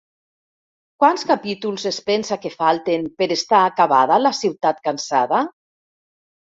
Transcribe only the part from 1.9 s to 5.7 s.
es pensa que falten per estar acabada La ciutat cansada?